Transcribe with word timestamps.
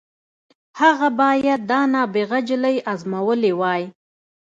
هغه 0.79 1.07
بايد 1.19 1.61
دا 1.71 1.79
نابغه 1.93 2.37
نجلۍ 2.41 2.75
ازمايلې 2.93 3.51
وای. 3.59 3.83